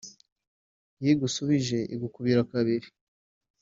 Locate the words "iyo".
1.01-1.11